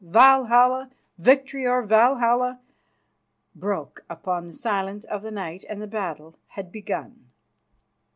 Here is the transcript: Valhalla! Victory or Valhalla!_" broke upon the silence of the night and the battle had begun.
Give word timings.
Valhalla! 0.03 0.89
Victory 1.19 1.67
or 1.67 1.83
Valhalla!_" 1.83 2.57
broke 3.53 4.03
upon 4.09 4.47
the 4.47 4.53
silence 4.53 5.05
of 5.05 5.21
the 5.21 5.29
night 5.29 5.63
and 5.69 5.79
the 5.79 5.85
battle 5.85 6.33
had 6.47 6.71
begun. 6.71 7.29